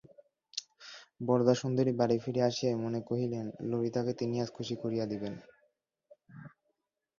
[1.21, 5.33] বরদাসুন্দরী বাড়ি ফিরিয়া আসিয়াই মনে করিলেন, ললিতাকে তিনি আজ খুশি করিয়া দিবেন।